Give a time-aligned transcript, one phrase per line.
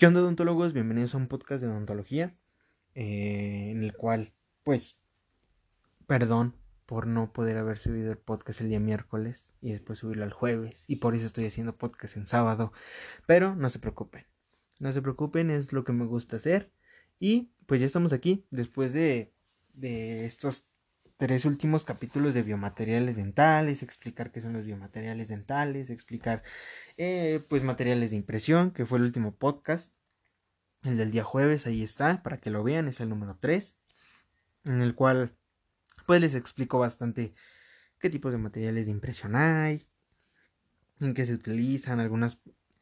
[0.00, 0.72] ¿Qué onda odontólogos?
[0.72, 2.34] Bienvenidos a un podcast de odontología
[2.94, 4.32] eh, en el cual,
[4.64, 4.98] pues,
[6.06, 10.32] perdón por no poder haber subido el podcast el día miércoles y después subirlo el
[10.32, 12.72] jueves y por eso estoy haciendo podcast en sábado,
[13.26, 14.24] pero no se preocupen,
[14.78, 16.72] no se preocupen, es lo que me gusta hacer
[17.18, 19.34] y pues ya estamos aquí después de,
[19.74, 20.64] de estos
[21.20, 26.42] tres últimos capítulos de biomateriales dentales, explicar qué son los biomateriales dentales, explicar
[26.96, 29.92] eh, pues materiales de impresión, que fue el último podcast,
[30.82, 33.76] el del día jueves, ahí está, para que lo vean, es el número 3,
[34.64, 35.36] en el cual
[36.06, 37.34] pues les explico bastante
[37.98, 39.86] qué tipos de materiales de impresión hay,
[41.00, 42.38] en qué se utilizan, algunas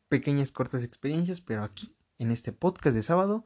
[0.09, 3.45] pequeñas cortas experiencias, pero aquí, en este podcast de sábado,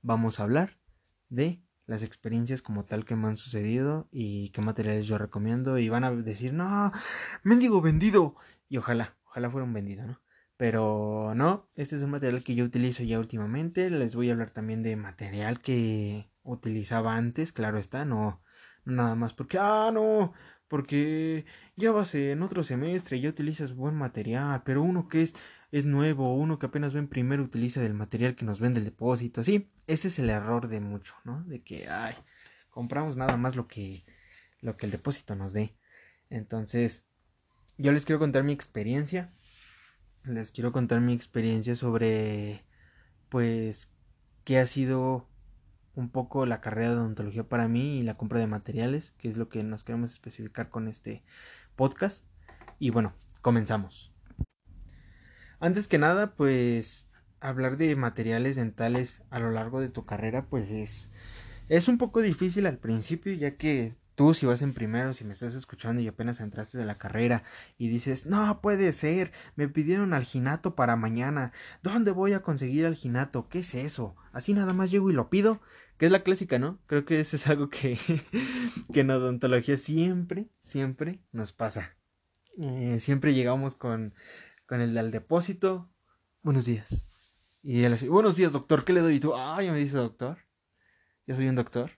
[0.00, 0.80] vamos a hablar
[1.28, 5.88] de las experiencias como tal que me han sucedido y qué materiales yo recomiendo y
[5.90, 6.90] van a decir, no,
[7.44, 8.34] mendigo vendido.
[8.68, 10.20] Y ojalá, ojalá fuera un vendido, ¿no?
[10.56, 13.90] Pero no, este es un material que yo utilizo ya últimamente.
[13.90, 18.42] Les voy a hablar también de material que utilizaba antes, claro está, no,
[18.84, 20.32] nada más porque, ah, no,
[20.68, 21.44] porque
[21.76, 25.34] ya vas en otro semestre, ya utilizas buen material, pero uno que es
[25.72, 29.42] es nuevo, uno que apenas ven primero utiliza del material que nos vende el depósito,
[29.42, 31.42] sí, ese es el error de mucho, ¿no?
[31.44, 32.14] De que, ay,
[32.68, 34.04] compramos nada más lo que,
[34.60, 35.74] lo que el depósito nos dé.
[36.28, 37.04] Entonces,
[37.78, 39.32] yo les quiero contar mi experiencia,
[40.24, 42.66] les quiero contar mi experiencia sobre,
[43.30, 43.90] pues,
[44.44, 45.26] qué ha sido
[45.94, 49.38] un poco la carrera de odontología para mí y la compra de materiales, que es
[49.38, 51.22] lo que nos queremos especificar con este
[51.76, 52.24] podcast.
[52.78, 54.11] Y bueno, comenzamos.
[55.62, 60.68] Antes que nada, pues hablar de materiales dentales a lo largo de tu carrera, pues
[60.70, 61.08] es,
[61.68, 65.34] es un poco difícil al principio, ya que tú si vas en primero, si me
[65.34, 67.44] estás escuchando y apenas entraste de la carrera
[67.78, 73.48] y dices, no puede ser, me pidieron alginato para mañana, ¿dónde voy a conseguir alginato?
[73.48, 74.16] ¿Qué es eso?
[74.32, 75.60] Así nada más llego y lo pido,
[75.96, 76.80] que es la clásica, ¿no?
[76.88, 77.96] Creo que eso es algo que,
[78.92, 81.96] que en odontología siempre, siempre nos pasa.
[82.58, 84.12] Eh, siempre llegamos con
[84.72, 85.90] con el del depósito.
[86.42, 87.06] Buenos días.
[87.62, 89.16] Y él así, buenos días, doctor, ¿qué le doy?
[89.16, 90.38] Y tú, ah, ya me dice doctor.
[91.26, 91.90] Yo soy un doctor.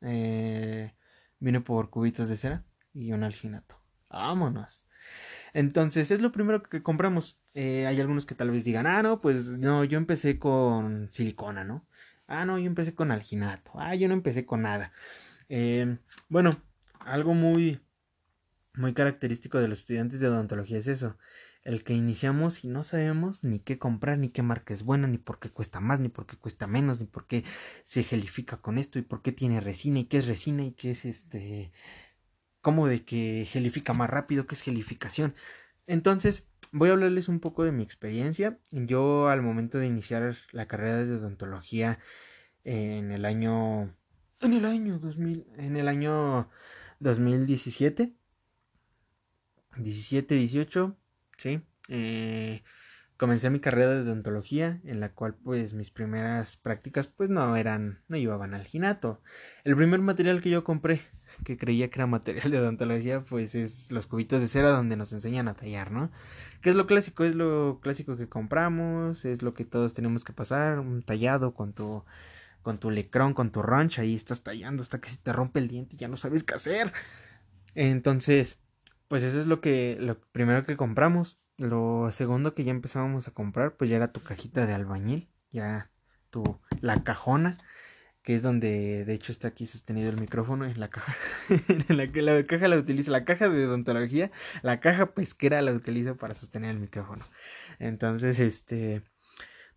[0.00, 0.94] Eh,
[1.40, 3.76] vine por cubitos de cera y un alginato.
[4.08, 4.86] Vámonos.
[5.52, 7.38] Entonces, es lo primero que compramos.
[7.52, 11.64] Eh, hay algunos que tal vez digan, ah, no, pues no, yo empecé con silicona,
[11.64, 11.86] ¿no?
[12.28, 13.72] Ah, no, yo empecé con alginato.
[13.74, 14.90] Ah, yo no empecé con nada.
[15.50, 15.98] Eh,
[16.30, 16.62] bueno,
[17.00, 17.82] algo muy,
[18.72, 21.18] muy característico de los estudiantes de odontología es eso
[21.64, 25.18] el que iniciamos y no sabemos ni qué comprar, ni qué marca es buena, ni
[25.18, 27.44] por qué cuesta más, ni por qué cuesta menos, ni por qué
[27.84, 30.90] se gelifica con esto, y por qué tiene resina, y qué es resina, y qué
[30.90, 31.72] es este.
[32.60, 35.34] cómo de que gelifica más rápido, qué es gelificación.
[35.86, 38.58] Entonces, voy a hablarles un poco de mi experiencia.
[38.70, 41.98] Yo, al momento de iniciar la carrera de odontología
[42.64, 43.94] en el año.
[44.40, 45.46] en el año 2000.
[45.58, 46.50] en el año
[47.00, 48.14] 2017.
[49.76, 50.96] 17, 18
[51.88, 52.62] Eh,
[53.16, 58.00] comencé mi carrera de odontología, en la cual pues mis primeras prácticas pues no eran,
[58.08, 59.20] no llevaban al ginato.
[59.64, 61.02] El primer material que yo compré,
[61.44, 65.12] que creía que era material de odontología, pues es los cubitos de cera donde nos
[65.12, 66.10] enseñan a tallar, ¿no?
[66.62, 70.32] Que es lo clásico, es lo clásico que compramos, es lo que todos tenemos que
[70.32, 72.04] pasar, un tallado con tu
[72.62, 75.68] con tu lecrón, con tu ranch, ahí estás tallando hasta que se te rompe el
[75.68, 76.92] diente y ya no sabes qué hacer.
[77.74, 78.58] Entonces,
[79.12, 81.38] pues eso es lo que lo primero que compramos.
[81.58, 85.90] Lo segundo que ya empezábamos a comprar, pues ya era tu cajita de albañil, ya
[86.30, 87.58] tu la cajona,
[88.22, 91.14] que es donde de hecho está aquí sostenido el micrófono en la caja.
[91.88, 94.30] la, la caja la utiliza, la caja de odontología,
[94.62, 97.26] la caja pesquera la utilizo para sostener el micrófono.
[97.80, 99.02] Entonces, este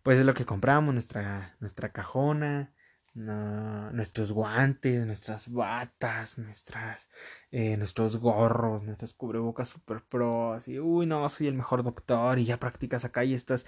[0.02, 2.72] pues es lo que compramos, nuestra nuestra cajona,
[3.16, 7.08] nuestros guantes, nuestras batas, nuestras,
[7.50, 12.44] eh, nuestros gorros, nuestras cubrebocas super pro, así, uy, no, soy el mejor doctor y
[12.44, 13.66] ya practicas acá y estás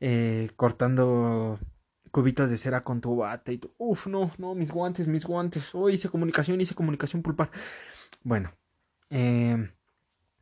[0.00, 1.58] eh, cortando
[2.10, 5.74] cubitas de cera con tu bata y tú, uff, no, no, mis guantes, mis guantes,
[5.74, 7.50] hoy hice comunicación, hice comunicación pulpar.
[8.22, 8.52] Bueno,
[9.10, 9.72] em,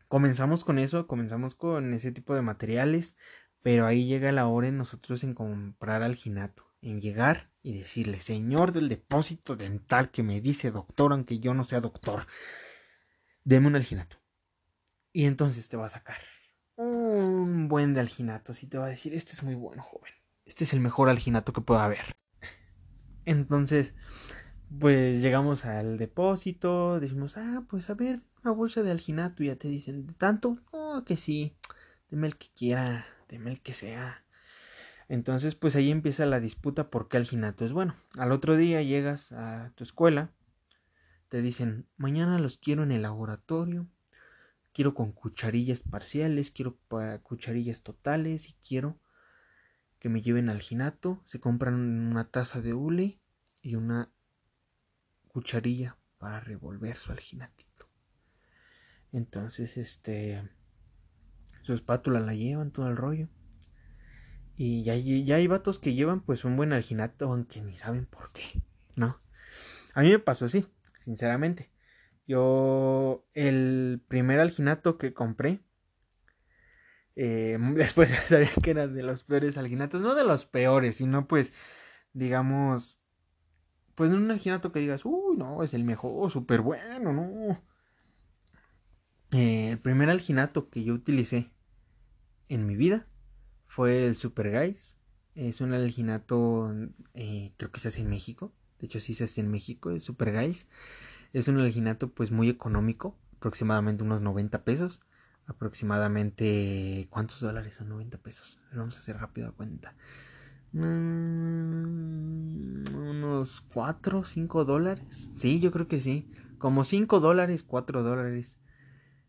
[0.08, 3.16] comenzamos con eso, comenzamos con ese tipo de materiales,
[3.62, 8.72] pero ahí llega la hora en nosotros en comprar alginato en llegar y decirle, señor
[8.72, 12.26] del depósito dental que me dice doctor, aunque yo no sea doctor,
[13.42, 14.18] deme un alginato.
[15.12, 16.18] Y entonces te va a sacar
[16.76, 20.12] un buen de alginatos y te va a decir, este es muy bueno, joven.
[20.44, 22.16] Este es el mejor alginato que pueda haber.
[23.24, 23.94] Entonces,
[24.78, 29.56] pues llegamos al depósito, decimos, ah, pues a ver, una bolsa de alginato, y ya
[29.56, 30.58] te dicen, ¿tanto?
[30.70, 31.56] Oh, que sí,
[32.10, 34.23] deme el que quiera, deme el que sea.
[35.08, 37.94] Entonces, pues ahí empieza la disputa por qué alginato es bueno.
[38.16, 40.30] Al otro día llegas a tu escuela,
[41.28, 43.86] te dicen, mañana los quiero en el laboratorio,
[44.72, 46.78] quiero con cucharillas parciales, quiero
[47.22, 48.98] cucharillas totales y quiero
[49.98, 51.22] que me lleven al ginato.
[51.24, 53.18] Se compran una taza de hule
[53.62, 54.10] y una
[55.28, 57.88] cucharilla para revolver su alginatito.
[59.12, 60.48] Entonces, este,
[61.62, 63.28] su espátula la llevan todo el rollo.
[64.56, 68.30] Y ya, ya hay vatos que llevan pues un buen alginato, aunque ni saben por
[68.32, 68.62] qué,
[68.94, 69.20] ¿no?
[69.94, 70.66] A mí me pasó así,
[71.04, 71.70] sinceramente.
[72.26, 75.60] Yo, el primer alginato que compré,
[77.16, 81.52] eh, después sabía que era de los peores alginatos, no de los peores, sino pues,
[82.12, 83.00] digamos,
[83.94, 87.60] pues un alginato que digas, uy, no, es el mejor, súper bueno, no.
[89.32, 91.50] Eh, el primer alginato que yo utilicé
[92.48, 93.08] en mi vida
[93.74, 94.96] fue el Super Guys.
[95.34, 96.72] Es un alginato,
[97.14, 98.52] eh, creo que se hace en México.
[98.78, 100.68] De hecho, sí se hace en México, el Super Guys.
[101.32, 105.00] Es un alginato pues muy económico, aproximadamente unos 90 pesos.
[105.46, 108.60] Aproximadamente, ¿cuántos dólares son 90 pesos?
[108.72, 109.96] Vamos a hacer rápido la cuenta.
[110.70, 110.84] Mm,
[112.94, 115.32] unos 4, 5 dólares.
[115.34, 116.30] Sí, yo creo que sí.
[116.58, 118.56] Como 5 dólares, 4 dólares.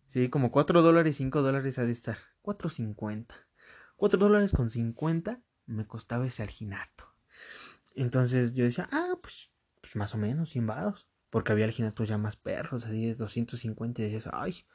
[0.06, 2.18] Sí, como 4 dólares, 5 dólares ha de estar.
[2.44, 3.45] 4.50.
[3.96, 7.16] 4 dólares con 50 me costaba ese alginato.
[7.96, 9.52] Entonces yo decía, ah, pues,
[9.82, 11.08] pues más o menos, 100 varos.
[11.30, 14.02] Porque había alginatos ya más perros, así de 250.
[14.02, 14.66] Y decías, ay,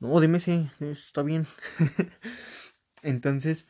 [0.00, 1.46] no, dime si está bien.
[3.02, 3.66] Entonces,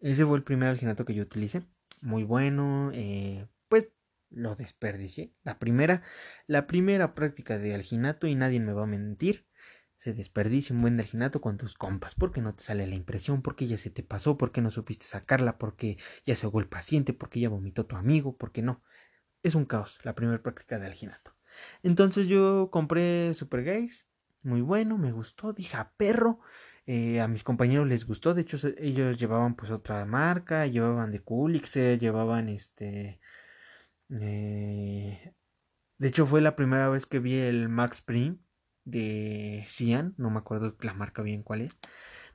[0.00, 1.62] ese fue el primer alginato que yo utilicé.
[2.00, 3.90] Muy bueno, eh, pues
[4.30, 5.34] lo desperdicié.
[5.44, 6.02] La primera,
[6.46, 9.46] la primera práctica de alginato, y nadie me va a mentir,
[10.02, 13.68] se desperdicia un buen delginato con tus compas, porque no te sale la impresión, porque
[13.68, 17.38] ya se te pasó, porque no supiste sacarla, porque ya se ahogó el paciente, porque
[17.38, 18.82] ya vomitó tu amigo, porque no.
[19.44, 21.36] Es un caos la primera práctica de alginato.
[21.84, 24.08] Entonces yo compré Super Gays,
[24.42, 26.40] muy bueno, me gustó, dije a perro.
[26.84, 31.22] Eh, a mis compañeros les gustó, de hecho ellos llevaban pues otra marca, llevaban de
[31.22, 33.20] Coolix, llevaban este...
[34.10, 35.32] Eh,
[35.98, 38.38] de hecho fue la primera vez que vi el Max Prime
[38.84, 41.78] de Cian, no me acuerdo la marca bien cuál es,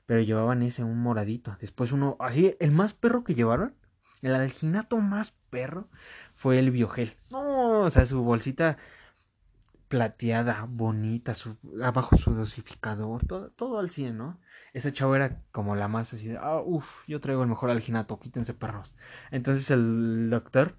[0.06, 1.56] pero llevaban ese, un moradito.
[1.60, 3.74] Después uno, así, el más perro que llevaron,
[4.22, 5.88] el alginato más perro,
[6.34, 7.16] fue el biogel.
[7.30, 8.78] No, o sea, su bolsita
[9.88, 14.40] plateada, bonita, su, abajo su dosificador, todo, todo al 100, ¿no?
[14.74, 18.20] Esa chava era como la más así de, ah, uff, yo traigo el mejor alginato,
[18.20, 18.96] quítense perros.
[19.30, 20.76] Entonces el doctor,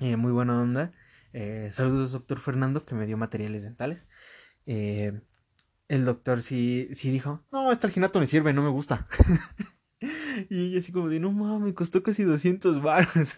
[0.00, 0.92] eh, muy buena onda,
[1.32, 4.06] eh, saludos doctor Fernando que me dio materiales dentales.
[4.70, 5.18] Eh,
[5.88, 9.08] el doctor sí, sí dijo, no, este alginato me sirve, no me gusta.
[10.50, 13.36] y ella así como de, no mames, me costó casi 200 baros.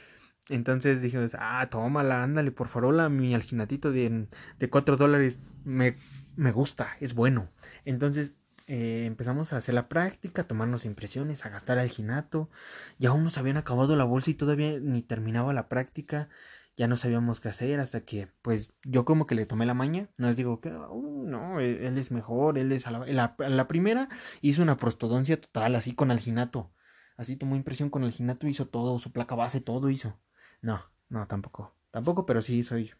[0.48, 4.26] Entonces dije, ah, tómala, ándale, por farola, mi alginatito de,
[4.58, 5.94] de 4 dólares me,
[6.34, 7.48] me gusta, es bueno.
[7.84, 8.34] Entonces
[8.66, 12.50] eh, empezamos a hacer la práctica, a tomarnos impresiones, a gastar alginato.
[12.98, 16.28] Y aún nos habían acabado la bolsa y todavía ni terminaba la práctica
[16.76, 20.08] ya no sabíamos qué hacer hasta que, pues, yo como que le tomé la maña.
[20.16, 24.08] No les digo que, no, e-, él, es mejor, él es a la, la, primera
[24.40, 26.72] hizo una prostodoncia total, así con alginato.
[27.16, 30.18] Así tomó impresión con alginato, hizo todo, su placa base, todo hizo.
[30.62, 31.76] No, no, tampoco.
[31.90, 32.92] Tampoco, pero sí soy,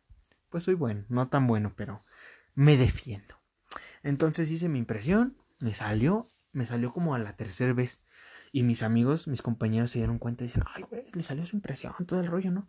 [0.50, 2.04] pues soy bueno, no tan bueno, pero
[2.54, 3.36] me defiendo.
[4.02, 8.02] Entonces hice mi impresión, me salió, me salió como a la tercera vez.
[8.54, 11.56] Y mis amigos, mis compañeros se dieron cuenta y dicen, ay, güey, le salió su
[11.56, 12.68] impresión, todo el rollo, ¿no?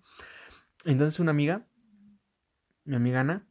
[0.85, 1.65] Entonces una amiga,
[2.83, 3.47] mi amiga Ana,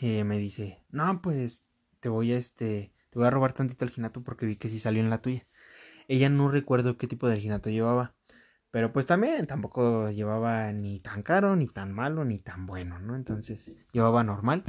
[0.00, 1.64] eh, me dice, no, pues
[2.00, 4.78] te voy a este, te voy a robar tantito el ginato porque vi que sí
[4.78, 5.46] salió en la tuya.
[6.08, 8.14] Ella no recuerdo qué tipo de ginato llevaba,
[8.70, 13.14] pero pues también tampoco llevaba ni tan caro, ni tan malo, ni tan bueno, ¿no?
[13.14, 14.64] Entonces llevaba normal.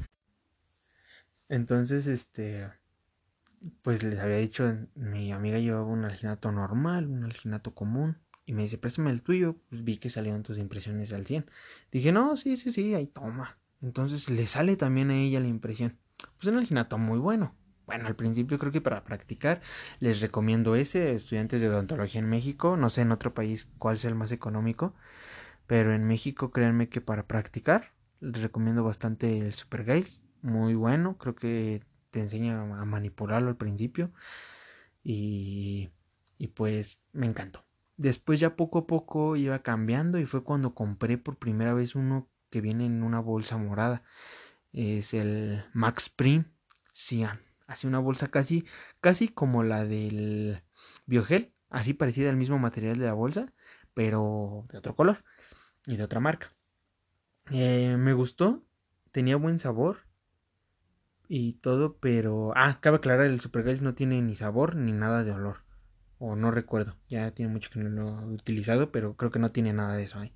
[1.48, 2.70] Entonces, este,
[3.82, 8.18] pues les había dicho, mi amiga llevaba un alginato normal, un alginato común.
[8.50, 9.58] Y me dice, préstame el tuyo.
[9.70, 11.46] Pues vi que salieron tus impresiones al 100.
[11.92, 13.60] Dije, no, sí, sí, sí, ahí toma.
[13.80, 16.00] Entonces le sale también a ella la impresión.
[16.36, 17.56] Pues un alginato muy bueno.
[17.86, 19.62] Bueno, al principio creo que para practicar
[20.00, 24.06] les recomiendo ese, estudiantes de odontología en México, no sé en otro país cuál es
[24.06, 24.96] el más económico,
[25.68, 31.20] pero en México créanme que para practicar les recomiendo bastante el Super Guys, muy bueno,
[31.20, 34.12] creo que te enseña a manipularlo al principio
[35.04, 35.92] y,
[36.40, 37.69] y pues me encantó.
[38.00, 42.30] Después ya poco a poco iba cambiando y fue cuando compré por primera vez uno
[42.50, 44.04] que viene en una bolsa morada.
[44.72, 46.46] Es el Max Prime
[46.94, 47.42] Cian.
[47.68, 48.64] Así una bolsa casi,
[49.02, 50.64] casi como la del
[51.08, 53.52] Biogel, así parecida al mismo material de la bolsa,
[53.94, 55.26] pero de otro color
[55.86, 56.54] y de otra marca.
[57.52, 58.64] Eh, me gustó,
[59.12, 59.98] tenía buen sabor
[61.28, 62.54] y todo, pero...
[62.56, 65.69] Ah, cabe aclarar, el Super no tiene ni sabor ni nada de olor.
[66.20, 69.52] O no recuerdo, ya tiene mucho que no lo he utilizado, pero creo que no
[69.52, 70.34] tiene nada de eso ahí.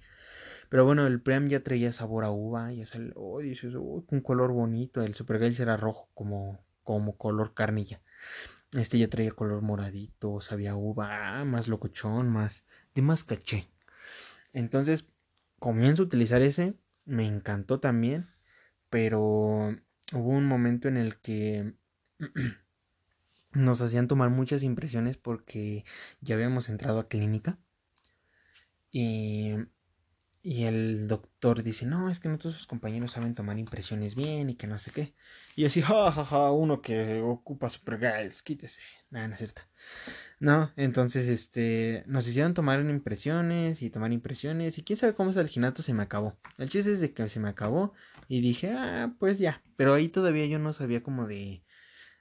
[0.70, 4.22] Pero bueno, el Pream ya traía sabor a uva, ya sale, oh, dices, oh, un
[4.22, 5.04] color bonito.
[5.04, 8.02] El Super era rojo, como, como color carnilla.
[8.72, 12.64] Este ya traía color moradito, sabía uva, ah, más locochón, más,
[12.96, 13.70] de más caché.
[14.54, 15.06] Entonces,
[15.60, 16.76] comienzo a utilizar ese,
[17.06, 18.30] me encantó también,
[18.90, 19.76] pero
[20.14, 21.76] hubo un momento en el que
[23.54, 25.86] nos hacían tomar muchas impresiones porque
[26.22, 27.58] ya habíamos entrado a clínica
[28.92, 29.56] y
[30.46, 34.50] y el doctor dice, no, es que no todos sus compañeros saben tomar impresiones bien
[34.50, 35.14] y que no sé qué.
[35.56, 38.82] Y así, jajaja, ja, uno que ocupa Supergirls, quítese.
[39.10, 39.62] Nada, no es cierto.
[40.42, 44.78] No, entonces, este, nos hicieron tomar impresiones y tomar impresiones.
[44.78, 46.38] Y quién sabe cómo es el ginato se me acabó.
[46.58, 47.94] El chiste es de que se me acabó.
[48.28, 49.64] Y dije, ah, pues ya.
[49.78, 51.64] Pero ahí todavía yo no sabía como de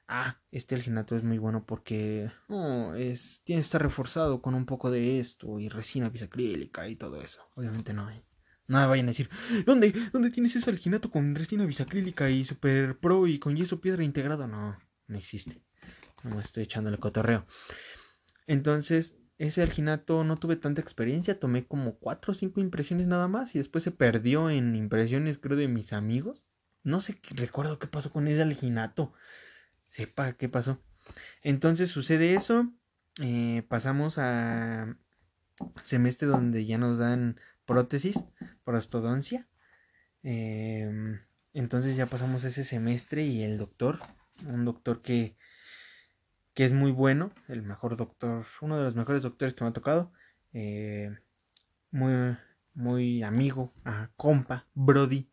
[0.08, 4.90] ah, este alginato es muy bueno porque oh, es, tiene estar reforzado con un poco
[4.90, 7.42] de esto y resina bisacrílica y todo eso.
[7.54, 8.24] Obviamente no, ¿eh?
[8.68, 9.28] No vayan a decir,
[9.66, 14.04] ¿dónde, ¿dónde tienes ese alginato con resina bisacrílica y super pro y con yeso piedra
[14.04, 14.46] integrado?
[14.46, 14.78] No,
[15.08, 15.60] no existe.
[16.22, 17.46] No me estoy echando el cotorreo.
[18.46, 23.54] Entonces, ese alginato no tuve tanta experiencia, tomé como cuatro o cinco impresiones nada más
[23.54, 26.42] y después se perdió en impresiones creo de mis amigos.
[26.84, 29.12] No sé recuerdo qué pasó con ese alginato
[29.92, 30.82] sepa qué pasó.
[31.42, 32.72] Entonces sucede eso,
[33.20, 34.96] eh, pasamos a
[35.84, 38.18] semestre donde ya nos dan prótesis,
[38.64, 39.46] prostodoncia.
[40.22, 41.20] Em,
[41.52, 43.98] entonces ya pasamos ese semestre y el doctor,
[44.46, 45.36] un doctor que,
[46.54, 49.74] que es muy bueno, el mejor doctor, uno de los mejores doctores que me ha
[49.74, 50.10] tocado,
[50.54, 51.10] eh,
[51.90, 52.38] muy,
[52.72, 53.74] muy amigo,
[54.16, 55.30] compa, Brody,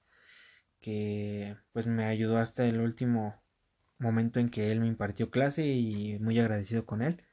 [0.81, 3.41] que pues me ayudó hasta el último
[3.99, 7.23] momento en que él me impartió clase y muy agradecido con él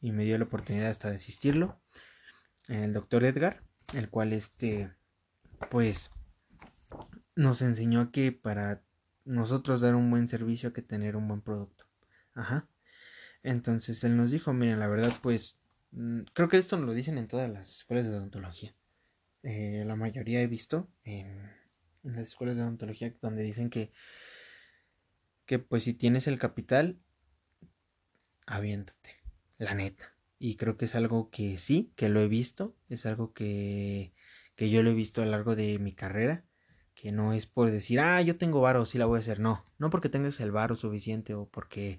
[0.00, 1.80] y me dio la oportunidad hasta de asistirlo
[2.68, 3.62] el doctor Edgar
[3.94, 4.92] el cual este
[5.70, 6.10] pues
[7.36, 8.82] nos enseñó que para
[9.24, 11.84] nosotros dar un buen servicio hay que tener un buen producto.
[12.34, 12.68] Ajá.
[13.42, 15.58] Entonces él nos dijo miren la verdad pues
[15.92, 18.74] mm, creo que esto lo dicen en todas las escuelas de odontología.
[19.42, 21.50] Eh, la mayoría he visto en,
[22.04, 23.92] en las escuelas de odontología donde dicen que
[25.48, 27.00] que pues si tienes el capital,
[28.46, 29.16] aviéntate,
[29.56, 30.14] la neta.
[30.38, 34.12] Y creo que es algo que sí, que lo he visto, es algo que,
[34.56, 36.44] que yo lo he visto a lo largo de mi carrera,
[36.94, 39.64] que no es por decir, ah, yo tengo varo, sí la voy a hacer, no,
[39.78, 41.98] no porque tengas el varo suficiente o porque,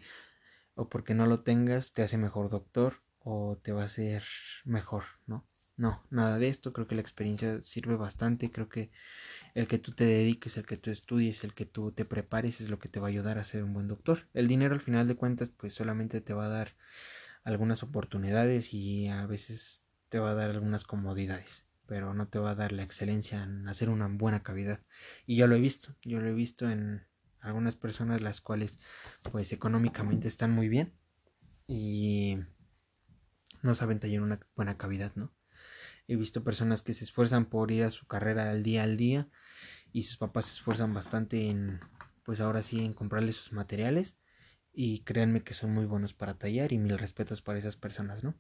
[0.76, 4.24] o porque no lo tengas te hace mejor doctor o te va a hacer
[4.64, 5.44] mejor, ¿no?
[5.76, 8.92] No, nada de esto, creo que la experiencia sirve bastante, creo que
[9.54, 12.70] el que tú te dediques, el que tú estudies, el que tú te prepares es
[12.70, 14.28] lo que te va a ayudar a ser un buen doctor.
[14.34, 16.76] El dinero al final de cuentas pues solamente te va a dar
[17.44, 22.52] algunas oportunidades y a veces te va a dar algunas comodidades, pero no te va
[22.52, 24.82] a dar la excelencia en hacer una buena cavidad.
[25.26, 27.08] Y yo lo he visto, yo lo he visto en
[27.40, 28.80] algunas personas las cuales
[29.32, 30.94] pues económicamente están muy bien
[31.68, 32.40] y
[33.62, 35.32] no saben tallar una buena cavidad, ¿no?
[36.10, 39.28] He visto personas que se esfuerzan por ir a su carrera al día al día
[39.94, 41.80] y sus papás se esfuerzan bastante en,
[42.24, 44.18] pues ahora sí, en comprarles sus materiales
[44.74, 48.34] y créanme que son muy buenos para tallar y mil respetos para esas personas, ¿no?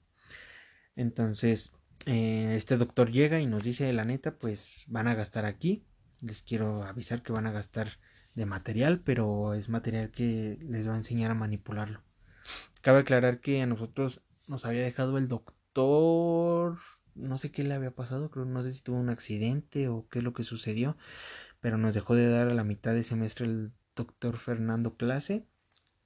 [0.95, 1.71] Entonces,
[2.07, 5.85] eh, este doctor llega y nos dice, la neta, pues van a gastar aquí.
[6.21, 7.99] Les quiero avisar que van a gastar
[8.33, 12.01] de material, pero es material que les va a enseñar a manipularlo.
[12.81, 16.79] Cabe aclarar que a nosotros nos había dejado el doctor
[17.19, 20.19] no sé qué le había pasado, creo, no sé si tuvo un accidente o qué
[20.19, 20.97] es lo que sucedió,
[21.59, 25.45] pero nos dejó de dar a la mitad de semestre el doctor Fernando clase,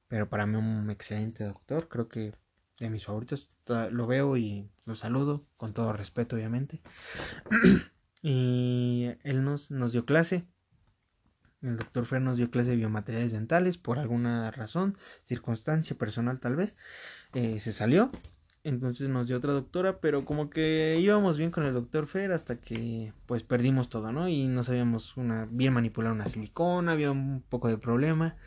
[0.07, 2.33] pero para mí un excelente doctor, creo que
[2.79, 6.81] de mis favoritos, lo veo y lo saludo, con todo respeto obviamente,
[8.21, 10.45] y él nos, nos dio clase,
[11.61, 16.55] el doctor Fer nos dio clase de biomateriales dentales por alguna razón, circunstancia personal tal
[16.55, 16.75] vez,
[17.33, 18.11] eh, se salió
[18.63, 22.55] entonces nos dio otra doctora, pero como que íbamos bien con el doctor Fer hasta
[22.61, 24.29] que pues perdimos todo, ¿no?
[24.29, 28.37] Y no sabíamos una, bien manipular una silicona, había un poco de problema.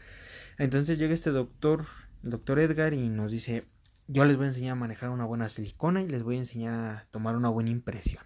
[0.59, 1.85] Entonces llega este doctor,
[2.25, 3.67] el doctor Edgar, y nos dice,
[4.09, 6.75] yo les voy a enseñar a manejar una buena silicona y les voy a enseñar
[6.75, 8.25] a tomar una buena impresión.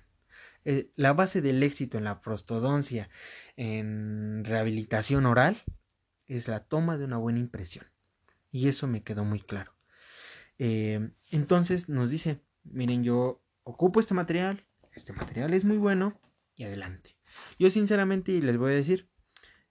[0.65, 3.09] Eh, la base del éxito en la prostodoncia,
[3.57, 5.57] en rehabilitación oral,
[6.29, 7.87] es la toma de una buena impresión.
[8.53, 9.73] Y eso me quedó muy claro.
[10.63, 16.21] Eh, entonces nos dice, miren, yo ocupo este material, este material es muy bueno
[16.55, 17.17] y adelante.
[17.59, 19.09] Yo sinceramente les voy a decir,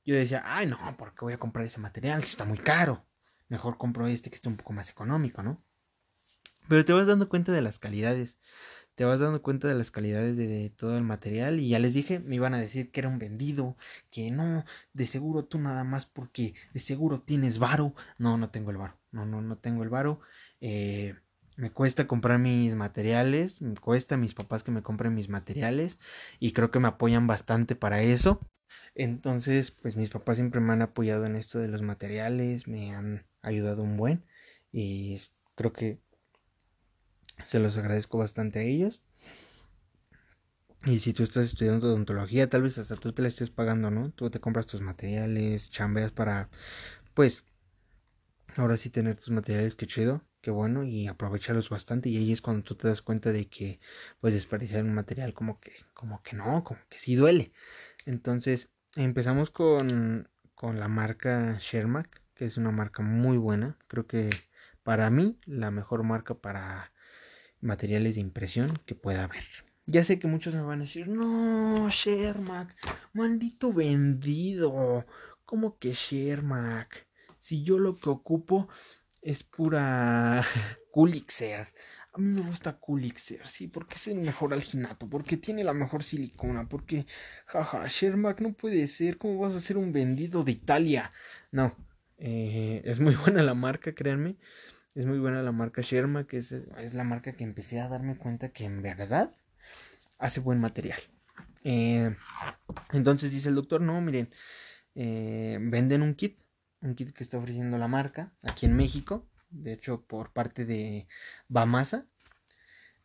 [0.03, 2.23] yo decía, ay no, ¿por qué voy a comprar ese material?
[2.23, 3.05] Si está muy caro.
[3.49, 5.63] Mejor compro este que está un poco más económico, ¿no?
[6.67, 8.39] Pero te vas dando cuenta de las calidades.
[8.95, 11.59] Te vas dando cuenta de las calidades de, todo el material.
[11.59, 13.77] Y ya les dije, me iban a decir que era un vendido.
[14.09, 17.93] Que no, de seguro tú nada más porque de seguro tienes varo.
[18.17, 18.99] No, no tengo el varo.
[19.11, 20.19] No, no, no tengo el varo.
[20.61, 21.15] Eh,
[21.55, 25.99] me cuesta comprar mis materiales, me cuesta a mis papás que me compren mis materiales
[26.39, 28.39] y creo que me apoyan bastante para eso.
[28.95, 33.25] Entonces, pues mis papás siempre me han apoyado en esto de los materiales, me han
[33.41, 34.25] ayudado un buen
[34.71, 35.19] y
[35.55, 35.99] creo que
[37.43, 39.01] se los agradezco bastante a ellos.
[40.85, 44.11] Y si tú estás estudiando odontología, tal vez hasta tú te la estés pagando, ¿no?
[44.11, 46.49] Tú te compras tus materiales, chambeas para,
[47.13, 47.43] pues,
[48.55, 52.41] ahora sí tener tus materiales, qué chido qué bueno y aprovecharlos bastante y ahí es
[52.41, 53.79] cuando tú te das cuenta de que
[54.21, 57.51] pues desperdiciar un material como que como que no como que sí duele.
[58.05, 63.77] Entonces empezamos con con la marca Shermack que es una marca muy buena.
[63.87, 64.29] Creo que
[64.83, 66.93] para mí la mejor marca para
[67.61, 69.43] materiales de impresión que pueda haber.
[69.85, 72.75] Ya sé que muchos me van a decir no Shermack
[73.13, 75.05] maldito vendido
[75.45, 77.07] como que Shermack
[77.39, 78.69] si yo lo que ocupo
[79.21, 80.43] es pura
[80.91, 81.67] Kulixer.
[82.13, 86.03] A mí me gusta Kulixer, sí, porque es el mejor alginato, porque tiene la mejor
[86.03, 87.05] silicona, porque,
[87.45, 91.11] jaja, Shermack no puede ser, ¿cómo vas a ser un vendido de Italia?
[91.51, 91.75] No,
[92.17, 94.37] eh, es muy buena la marca, créanme,
[94.95, 98.49] es muy buena la marca Shermack, es, es la marca que empecé a darme cuenta
[98.49, 99.33] que en verdad
[100.17, 101.01] hace buen material.
[101.63, 102.15] Eh,
[102.91, 104.29] entonces dice el doctor, no, miren,
[104.95, 106.39] eh, venden un kit
[106.81, 111.07] un kit que está ofreciendo la marca aquí en México, de hecho por parte de
[111.47, 112.05] Bamasa.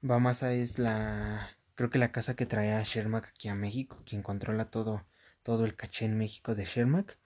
[0.00, 4.23] Bamasa es la, creo que la casa que trae a Shermack aquí a México, quien
[4.23, 5.07] controla todo,
[5.43, 7.18] todo el caché en México de Shermack.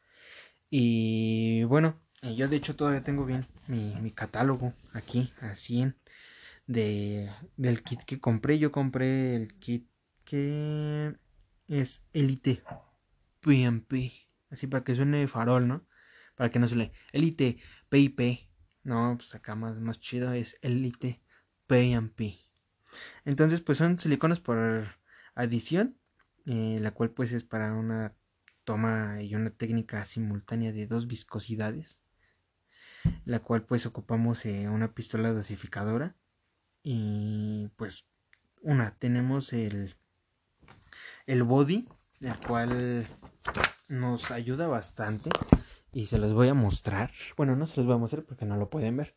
[0.70, 5.96] Y bueno, yo de hecho todavía tengo bien mi, catálogo aquí a 100
[6.66, 8.58] de, del kit que compré.
[8.58, 9.88] Yo compré el kit
[10.24, 11.14] que
[11.68, 12.62] es Elite
[13.40, 14.12] PMP,
[14.50, 15.87] así para que suene farol, ¿no?
[16.38, 18.48] Para que no se le Elite PIP.
[18.84, 21.20] No, pues acá más, más chido es Elite
[21.66, 22.38] PMP.
[23.24, 24.84] Entonces, pues son silicones por
[25.34, 25.98] adición,
[26.46, 28.14] eh, la cual pues es para una
[28.62, 32.02] toma y una técnica simultánea de dos viscosidades,
[33.24, 36.14] la cual pues ocupamos eh, una pistola dosificadora
[36.82, 38.06] y pues
[38.62, 39.96] una tenemos el
[41.26, 41.88] el body,
[42.20, 43.06] el cual
[43.88, 45.30] nos ayuda bastante
[45.98, 47.10] y se los voy a mostrar.
[47.36, 49.16] Bueno, no se los voy a mostrar porque no lo pueden ver.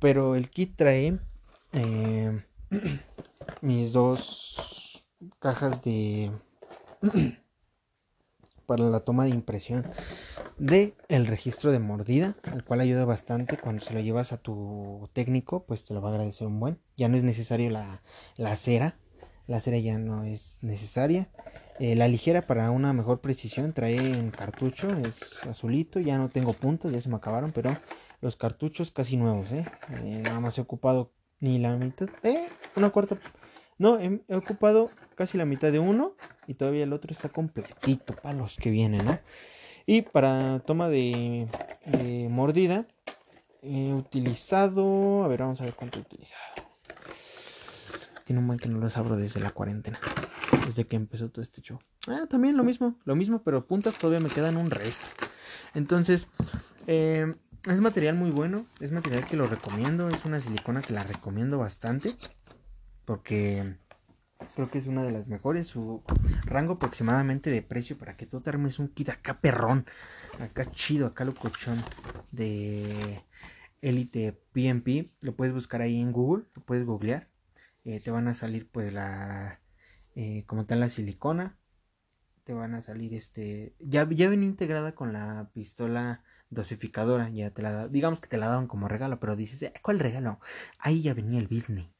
[0.00, 1.20] Pero el kit trae
[1.74, 2.44] eh,
[3.60, 5.06] mis dos
[5.38, 6.32] cajas de
[8.66, 9.86] para la toma de impresión
[10.58, 15.08] de el registro de mordida, el cual ayuda bastante cuando se lo llevas a tu
[15.12, 16.80] técnico, pues te lo va a agradecer un buen.
[16.96, 18.02] Ya no es necesario la,
[18.36, 18.98] la cera,
[19.46, 21.28] la cera ya no es necesaria.
[21.78, 26.54] Eh, la ligera para una mejor precisión trae en cartucho, es azulito, ya no tengo
[26.54, 27.76] puntas, ya se me acabaron, pero
[28.22, 29.66] los cartuchos casi nuevos, ¿eh?
[30.02, 33.18] eh nada más he ocupado ni la mitad, eh, una cuarta,
[33.76, 36.14] no, he, ocupado casi la mitad de uno
[36.46, 39.18] y todavía el otro está completito para los que vienen, ¿no?
[39.84, 41.46] Y para toma de,
[41.84, 42.86] de mordida
[43.62, 46.42] he utilizado, a ver, vamos a ver cuánto he utilizado.
[48.24, 50.00] Tiene un buen que no los abro desde la cuarentena
[50.66, 51.78] desde que empezó todo este show.
[52.08, 55.06] Ah, también lo mismo, lo mismo, pero puntas todavía me quedan un resto.
[55.74, 56.28] Entonces,
[56.86, 57.34] eh,
[57.66, 61.58] es material muy bueno, es material que lo recomiendo, es una silicona que la recomiendo
[61.58, 62.16] bastante,
[63.04, 63.76] porque
[64.54, 66.02] creo que es una de las mejores, su
[66.44, 69.86] rango aproximadamente de precio para que tú te armes un kit acá perrón,
[70.38, 71.82] acá chido, acá locochón
[72.32, 73.22] de
[73.80, 77.28] Elite PMP, lo puedes buscar ahí en Google, lo puedes googlear,
[77.84, 79.60] eh, te van a salir pues la
[80.16, 81.58] eh, como tal la silicona
[82.42, 87.60] te van a salir este ya, ya viene integrada con la pistola dosificadora ya te
[87.60, 90.40] la digamos que te la daban como regalo pero dices eh, cuál regalo
[90.78, 91.90] ahí ya venía el business.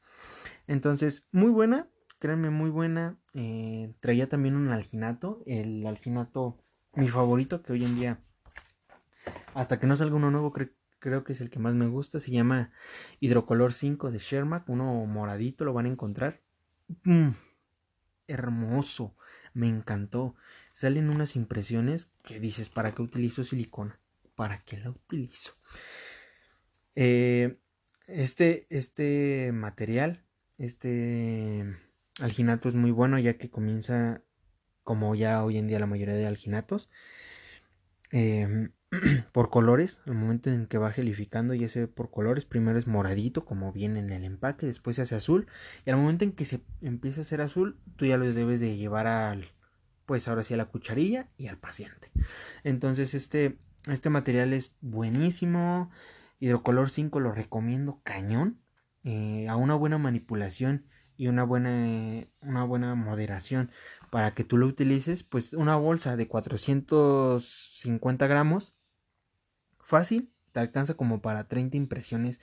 [0.67, 7.63] Entonces muy buena créanme muy buena eh, traía también un alginato el alginato mi favorito
[7.63, 8.21] que hoy en día
[9.53, 10.55] hasta que no salga uno nuevo
[11.01, 12.73] creo que es el que más me gusta se llama
[13.21, 16.41] hidrocolor 5 de Shermack uno moradito lo van a encontrar.
[17.03, 17.31] Mm,
[18.29, 19.17] hermoso,
[19.55, 20.35] me encantó.
[20.73, 23.99] Salen unas impresiones que dices, ¿para qué utilizo silicona?
[24.35, 25.55] ¿Para qué la utilizo?
[26.95, 27.59] Eh,
[28.07, 30.27] este, este material
[30.59, 31.77] este
[32.21, 34.23] alginato es muy bueno ya que comienza
[34.85, 36.89] como ya hoy en día la mayoría de alginatos
[38.11, 38.73] em,
[39.33, 42.87] por colores al momento en que va gelificando ya se ve por colores primero es
[42.87, 45.47] moradito como viene en el empaque después se hace azul
[45.85, 48.77] y al momento en que se empieza a hacer azul tú ya lo debes de
[48.77, 49.47] llevar al
[50.07, 52.13] pues ahora sí a la cucharilla y al paciente.
[52.63, 55.91] Entonces este este material es buenísimo
[56.39, 58.61] hidrocolor 5 lo recomiendo cañón
[59.05, 63.71] eh, a una buena manipulación y una buena, una buena moderación
[64.11, 68.76] para que tú lo utilices, pues una bolsa de 450 gramos,
[69.87, 72.41] fácil, te alcanza como para 30 impresiones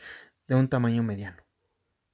[0.47, 1.43] de un tamaño mediano,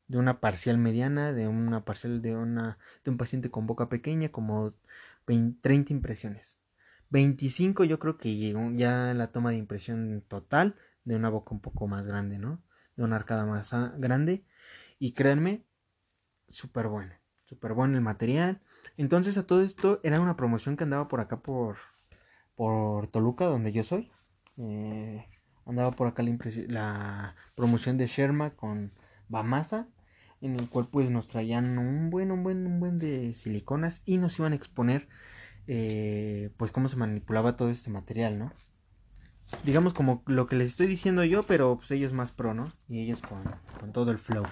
[0.07, 4.29] de una parcial mediana, de una parcial de, una, de un paciente con boca pequeña,
[4.29, 4.73] como
[5.25, 6.59] 30 impresiones.
[7.11, 8.37] 25 yo creo que
[8.75, 12.61] ya la toma de impresión total de una boca un poco más grande, ¿no?
[12.95, 14.43] De una arcada más grande.
[14.99, 15.63] Y créanme,
[16.49, 17.13] súper bueno,
[17.45, 18.61] súper bueno el material.
[18.97, 21.77] Entonces a todo esto era una promoción que andaba por acá por,
[22.55, 24.11] por Toluca, donde yo soy.
[24.59, 25.25] Eh,
[25.65, 26.23] andaba por acá
[26.67, 28.93] la, promoción de Sherma con
[29.29, 29.87] Bamasa,
[30.41, 34.17] en el cual pues nos traían un buen, un buen, un buen de siliconas y
[34.17, 35.07] nos iban a exponer
[35.67, 38.53] eh, pues cómo se manipulaba todo este material, ¿no?
[39.63, 42.71] Digamos como lo que les estoy diciendo yo, pero pues ellos más pro, ¿no?
[42.87, 43.43] Y ellos con,
[43.79, 44.45] con todo el flow.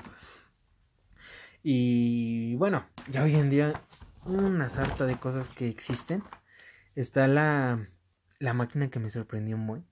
[1.63, 3.81] Y bueno, ya hoy en día
[4.25, 6.23] una sarta de cosas que existen.
[6.95, 7.89] Está la,
[8.39, 9.83] la máquina que me sorprendió muy.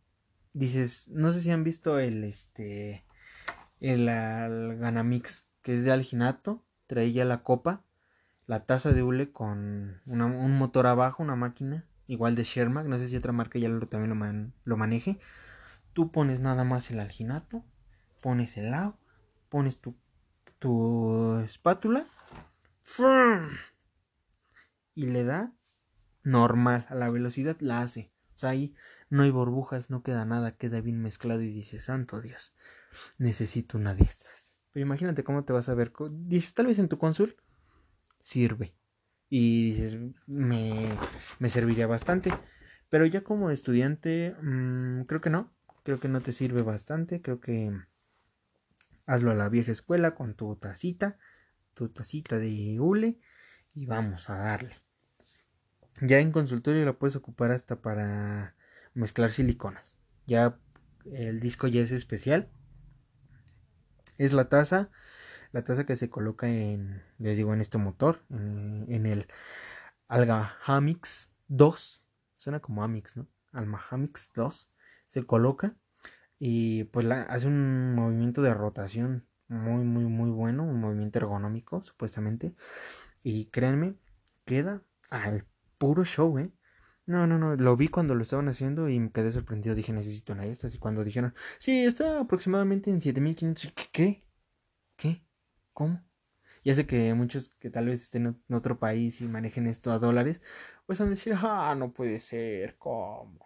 [0.55, 3.05] Dices, no sé si han visto el este
[3.81, 7.83] el, Ganamix, que es de alginato, traía la copa,
[8.47, 13.09] la taza de hule con un motor abajo, una máquina, igual de Shermack, no sé
[13.09, 15.19] si otra marca ya también lo, lo maneje.
[15.93, 17.65] Tú pones nada más el alginato,
[18.21, 18.97] pones el agua,
[19.49, 19.95] pones tu
[20.59, 22.07] tu espátula
[24.93, 25.53] y le da
[26.23, 28.11] normal a la velocidad la hace
[28.43, 28.75] ahí
[29.09, 32.53] no hay burbujas no queda nada queda bien mezclado y dices santo dios
[33.17, 36.89] necesito una de estas pero imagínate cómo te vas a ver dices tal vez en
[36.89, 37.37] tu consul
[38.21, 38.75] sirve
[39.29, 40.89] y dices me,
[41.39, 42.31] me serviría bastante
[42.89, 47.39] pero ya como estudiante mmm, creo que no creo que no te sirve bastante creo
[47.39, 47.71] que
[49.07, 51.19] Hazlo a la vieja escuela con tu tacita,
[51.75, 53.19] tu tacita de hule
[53.73, 54.84] y vamos a darle.
[56.01, 58.55] Ya en consultorio la puedes ocupar hasta para
[58.93, 59.97] mezclar siliconas.
[60.25, 60.60] Ya
[61.05, 62.49] el disco ya es especial.
[64.17, 64.89] Es la taza,
[65.51, 69.27] la taza que se coloca en, les digo, en este motor, en, el
[70.08, 72.08] Alga Hamix 2.
[72.36, 73.27] Suena como Amix, ¿no?
[73.51, 74.69] Alma Hamix 2.
[75.08, 75.75] Se coloca
[76.39, 82.55] y pues hace un movimiento de rotación muy muy muy bueno, un movimiento ergonómico supuestamente
[83.23, 83.95] y créanme,
[84.45, 85.45] queda al
[85.77, 86.51] puro show, ¿eh?
[87.07, 90.33] No, no, no, lo vi cuando lo estaban haciendo y me quedé sorprendido, dije necesito
[90.33, 94.25] una de estas y cuando dijeron, sí, está aproximadamente en 7500, ¿qué?
[94.97, 95.23] ¿Qué?
[95.73, 96.03] ¿Cómo?
[96.63, 99.99] Ya sé que muchos que tal vez estén en otro país y manejen esto a
[99.99, 100.41] dólares,
[100.88, 103.39] pues van a decir, ah, no puede ser, ¿cómo?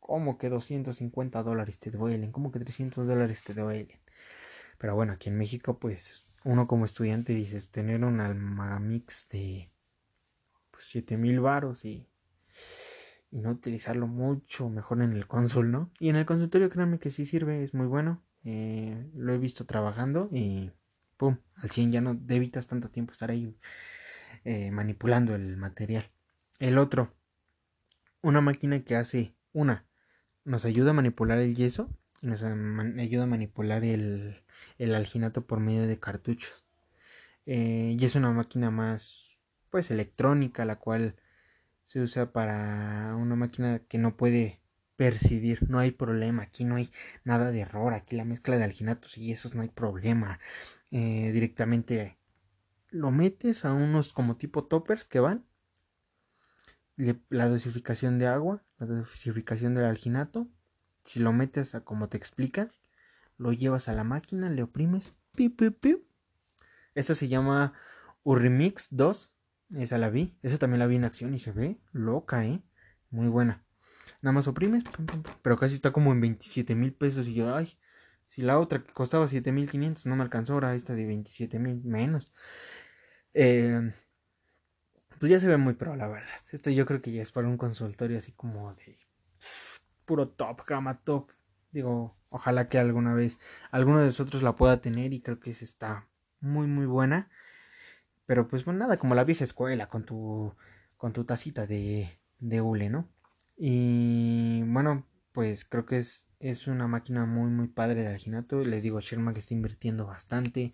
[0.00, 2.32] ¿Cómo que 250 dólares te duelen?
[2.32, 4.00] ¿Cómo que 300 dólares te duelen?
[4.78, 9.70] Pero bueno, aquí en México, pues uno como estudiante dices tener un Almagamix de
[10.74, 12.08] pues, 7000 varos y,
[13.30, 15.90] y no utilizarlo mucho, mejor en el consul, ¿no?
[16.00, 18.22] Y en el consultorio, créanme que sí sirve, es muy bueno.
[18.44, 20.70] Eh, lo he visto trabajando y
[21.16, 23.56] pum, al 100 ya no evitas tanto tiempo estar ahí
[24.44, 26.04] eh, manipulando el material.
[26.58, 27.14] El otro,
[28.20, 29.86] una máquina que hace una
[30.44, 31.88] nos ayuda a manipular el yeso
[32.20, 34.42] y nos ayuda a manipular el,
[34.78, 36.64] el alginato por medio de cartuchos.
[37.46, 39.33] Eh, y es una máquina más
[39.74, 41.16] pues electrónica la cual
[41.82, 44.60] se usa para una máquina que no puede
[44.94, 46.92] percibir, no hay problema, aquí no hay
[47.24, 50.38] nada de error, aquí la mezcla de alginatos y yesos no hay problema.
[50.92, 52.20] Eh, directamente
[52.90, 55.44] lo metes a unos como tipo toppers que van
[57.28, 60.46] la dosificación de agua, la dosificación del alginato.
[61.04, 62.70] Si lo metes a como te explica,
[63.38, 65.14] lo llevas a la máquina, le oprimes.
[65.34, 66.06] Piu, piu,
[66.94, 67.72] Esta se llama
[68.22, 69.33] Urrimix 2.
[69.70, 70.36] Esa la vi.
[70.42, 72.62] Esa también la vi en acción y se ve loca, ¿eh?
[73.10, 73.64] Muy buena.
[74.22, 74.84] Nada más oprimes,
[75.42, 77.26] pero casi está como en 27 mil pesos.
[77.26, 77.78] Y yo, ay,
[78.28, 81.58] si la otra que costaba 7 mil 500 no me alcanzó, ahora esta de 27
[81.58, 82.32] mil menos.
[83.34, 83.92] Eh,
[85.18, 86.28] pues ya se ve muy pro, la verdad.
[86.52, 88.96] Esto yo creo que ya es para un consultorio así como de
[90.04, 91.30] puro top, gama top.
[91.70, 93.38] Digo, ojalá que alguna vez
[93.70, 96.08] alguno de nosotros la pueda tener y creo que esa está
[96.40, 97.30] muy muy buena.
[98.26, 100.54] Pero pues bueno, nada, como la vieja escuela con tu,
[100.96, 103.08] con tu tacita de, de hule, ¿no?
[103.56, 108.64] Y bueno, pues creo que es, es una máquina muy, muy padre de alginato.
[108.64, 110.72] Les digo, Sherman que está invirtiendo bastante.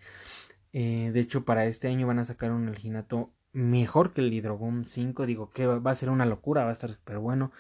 [0.73, 4.85] Eh, de hecho, para este año van a sacar un alginato mejor que el Hydroboom
[4.87, 5.27] 5.
[5.27, 7.53] Digo que va a ser una locura, va a estar súper bueno.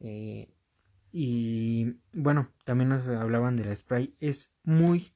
[0.00, 0.48] Eh,
[1.12, 4.16] y bueno, también nos hablaban del spray.
[4.20, 5.14] Es muy,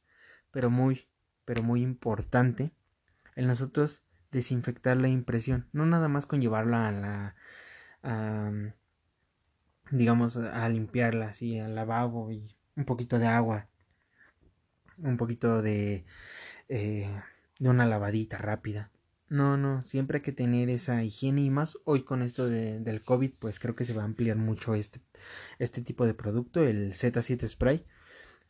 [0.50, 1.08] pero muy,
[1.44, 2.72] pero muy importante
[3.38, 5.68] el nosotros desinfectar la impresión.
[5.72, 6.92] No nada más con llevarla a
[8.02, 8.74] la...
[9.90, 13.68] digamos, a limpiarla así, al lavabo y un poquito de agua.
[14.98, 16.04] Un poquito de...
[16.68, 17.08] Eh,
[17.58, 18.90] de una lavadita rápida.
[19.28, 23.02] No, no, siempre hay que tener esa higiene y más hoy con esto de, del
[23.02, 25.00] COVID, pues creo que se va a ampliar mucho este,
[25.58, 27.84] este tipo de producto, el Z7 Spray,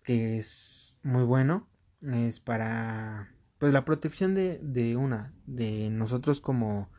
[0.05, 1.69] que es muy bueno,
[2.03, 6.91] es para pues la protección de, de una, de nosotros como,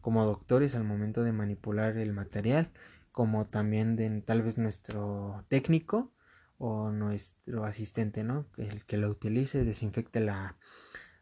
[0.00, 2.70] como doctores al momento de manipular el material,
[3.12, 6.12] como también de tal vez nuestro técnico
[6.58, 8.46] o nuestro asistente, ¿no?
[8.56, 10.56] El que lo utilice, desinfecte la,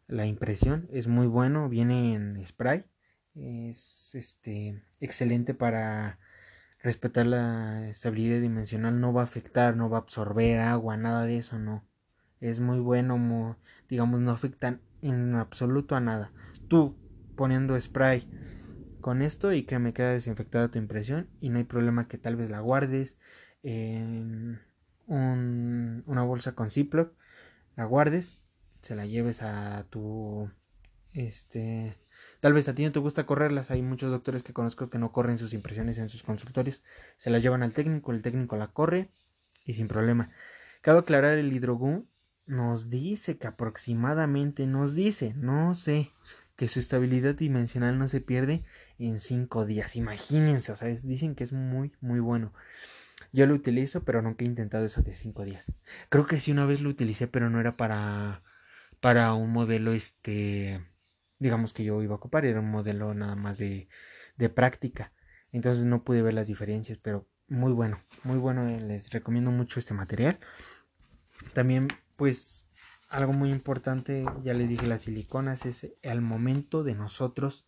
[0.07, 2.85] la impresión es muy bueno, viene en spray,
[3.35, 6.19] es este excelente para
[6.79, 11.37] respetar la estabilidad dimensional, no va a afectar, no va a absorber agua, nada de
[11.37, 11.83] eso, no.
[12.43, 16.33] Es muy bueno, digamos, no afectan en absoluto a nada.
[16.67, 16.97] Tú
[17.37, 18.27] poniendo spray
[18.99, 22.35] con esto y que me queda desinfectada tu impresión y no hay problema que tal
[22.35, 23.17] vez la guardes
[23.63, 24.59] en
[25.07, 27.13] una bolsa con Ziploc,
[27.77, 28.39] la guardes
[28.81, 30.51] se la lleves a tu
[31.13, 31.97] este
[32.41, 35.13] tal vez a ti no te gusta correrlas hay muchos doctores que conozco que no
[35.13, 36.83] corren sus impresiones en sus consultorios
[37.15, 39.09] se las llevan al técnico el técnico la corre
[39.63, 40.29] y sin problema
[40.81, 42.09] cabe aclarar el hidrogún
[42.45, 46.11] nos dice que aproximadamente nos dice no sé
[46.55, 48.63] que su estabilidad dimensional no se pierde
[48.99, 52.53] en cinco días imagínense o sea dicen que es muy muy bueno
[53.31, 55.73] yo lo utilizo pero nunca he intentado eso de cinco días
[56.09, 58.43] creo que sí una vez lo utilicé pero no era para
[59.03, 60.81] para un modelo, este,
[61.37, 63.89] digamos que yo iba a ocupar, era un modelo nada más de,
[64.37, 65.11] de práctica.
[65.51, 69.77] Entonces no pude ver las diferencias, pero muy bueno, muy bueno, eh, les recomiendo mucho
[69.77, 70.39] este material.
[71.51, 72.67] También, pues,
[73.09, 77.65] algo muy importante, ya les dije, las siliconas es al momento de nosotros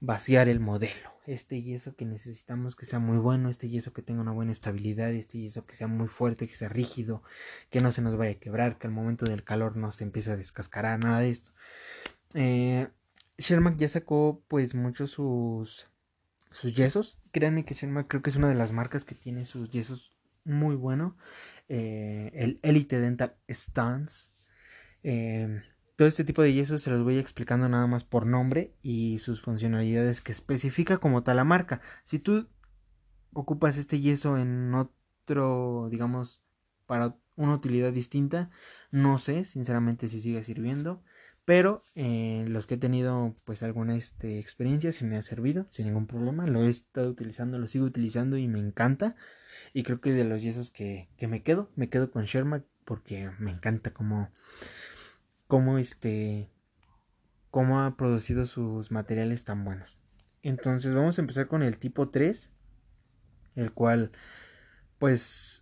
[0.00, 1.12] vaciar el modelo.
[1.24, 5.12] Este yeso que necesitamos que sea muy bueno, este yeso que tenga una buena estabilidad,
[5.12, 7.22] este yeso que sea muy fuerte, que sea rígido,
[7.70, 10.32] que no se nos vaya a quebrar, que al momento del calor no se empiece
[10.32, 11.52] a descascarar, nada de esto.
[12.34, 12.88] Eh,
[13.38, 15.88] Sherman ya sacó pues muchos sus,
[16.50, 17.20] sus yesos.
[17.30, 20.11] Créanme que Sherman creo que es una de las marcas que tiene sus yesos
[20.44, 21.16] muy bueno.
[21.68, 24.32] Eh, el Elite Dental Stance.
[25.02, 25.62] Eh,
[25.96, 29.42] todo este tipo de yesos se los voy explicando nada más por nombre y sus
[29.42, 31.80] funcionalidades que especifica como tal la marca.
[32.04, 32.48] Si tú
[33.32, 36.42] ocupas este yeso en otro, digamos,
[36.86, 38.50] para una utilidad distinta,
[38.90, 41.02] no sé, sinceramente si sigue sirviendo.
[41.44, 45.86] Pero eh, los que he tenido pues alguna este, experiencia si me ha servido sin
[45.86, 46.46] ningún problema.
[46.46, 49.16] Lo he estado utilizando, lo sigo utilizando y me encanta.
[49.72, 51.70] Y creo que es de los yesos que, que me quedo.
[51.74, 54.30] Me quedo con Sherma porque me encanta como
[55.46, 56.48] cómo este
[57.50, 59.98] cómo ha producido sus materiales tan buenos.
[60.42, 62.50] Entonces vamos a empezar con el tipo 3,
[63.56, 64.12] el cual
[64.98, 65.61] pues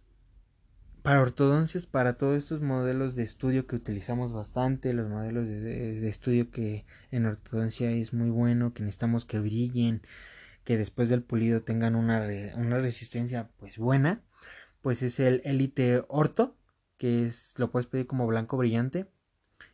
[1.02, 6.50] para ortodoncias, para todos estos modelos de estudio que utilizamos bastante, los modelos de, estudio
[6.50, 10.02] que en ortodoncia es muy bueno, que necesitamos que brillen,
[10.64, 12.26] que después del pulido tengan una,
[12.80, 14.22] resistencia pues buena,
[14.82, 16.56] pues es el Elite Orto,
[16.98, 19.06] que es lo puedes pedir como blanco brillante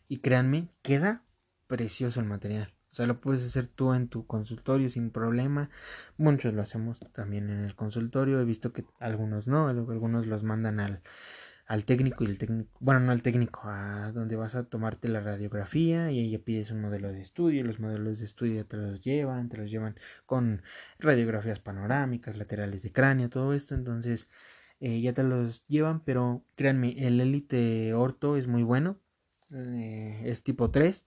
[0.08, 1.24] y créanme, queda
[1.66, 2.75] precioso el material.
[2.96, 5.68] O sea, lo puedes hacer tú en tu consultorio sin problema.
[6.16, 8.40] Muchos lo hacemos también en el consultorio.
[8.40, 11.02] He visto que algunos no, algunos los mandan al,
[11.66, 15.20] al técnico y el técnico, bueno, no al técnico, a donde vas a tomarte la
[15.20, 17.62] radiografía y ahí pides un modelo de estudio.
[17.64, 20.62] Los modelos de estudio te los llevan, te los llevan con
[20.98, 23.74] radiografías panorámicas, laterales de cráneo, todo esto.
[23.74, 24.26] Entonces,
[24.80, 28.98] eh, ya te los llevan, pero créanme, el Elite Orto es muy bueno
[29.52, 31.04] eh, es tipo 3.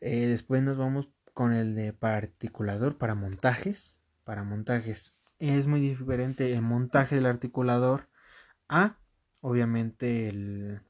[0.00, 3.98] Eh, después nos vamos con el de articulador para montajes.
[4.24, 8.08] Para montajes es muy diferente el montaje del articulador
[8.68, 8.98] a
[9.40, 10.82] obviamente el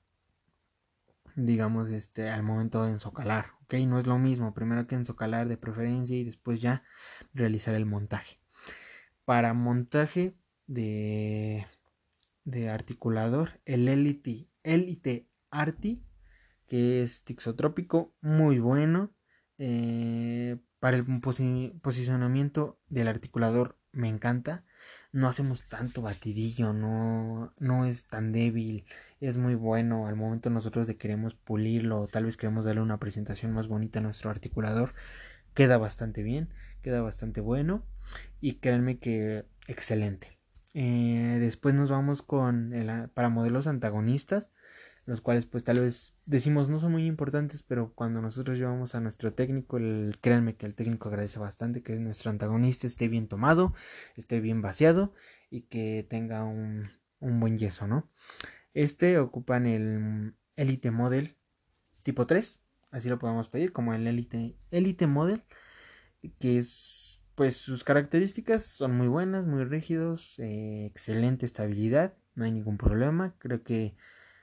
[1.37, 5.57] digamos este al momento de ensocalar ok no es lo mismo primero que ensocalar de
[5.57, 6.83] preferencia y después ya
[7.33, 8.41] realizar el montaje
[9.25, 10.35] para montaje
[10.67, 11.65] de
[12.45, 16.05] de articulador el elite elite arti
[16.71, 19.13] que es tixotrópico, muy bueno.
[19.59, 21.05] Eh, para el
[21.83, 24.65] posicionamiento del articulador me encanta.
[25.11, 28.85] No hacemos tanto batidillo, no, no es tan débil,
[29.19, 30.07] es muy bueno.
[30.07, 34.03] Al momento nosotros queremos pulirlo, o tal vez queremos darle una presentación más bonita a
[34.03, 34.95] nuestro articulador,
[35.55, 36.51] queda bastante bien,
[36.83, 37.85] queda bastante bueno.
[38.41, 40.39] Y créanme que excelente.
[40.73, 42.73] Eh, después nos vamos con
[43.13, 44.53] para modelos antagonistas
[45.11, 49.01] los cuales pues tal vez decimos no son muy importantes, pero cuando nosotros llevamos a
[49.01, 53.75] nuestro técnico, el, créanme que el técnico agradece bastante que nuestro antagonista esté bien tomado,
[54.15, 55.13] esté bien vaciado
[55.51, 58.09] y que tenga un, un buen yeso, ¿no?
[58.73, 61.37] Este ocupan el Elite Model
[62.05, 65.43] tipo 3, así lo podemos pedir, como el Elite, Elite Model,
[66.39, 72.53] que es pues sus características son muy buenas, muy rígidos, eh, excelente estabilidad, no hay
[72.53, 73.97] ningún problema, creo que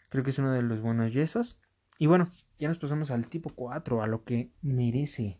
[0.09, 1.59] Creo que es uno de los buenos yesos.
[1.99, 5.39] Y bueno, ya nos pasamos al tipo 4, a lo que merece.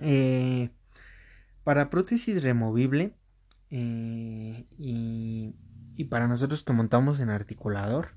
[0.00, 0.70] Eh,
[1.64, 3.16] para prótesis removible
[3.70, 5.54] eh, y,
[6.10, 8.10] para nosotros que montamos en articulador,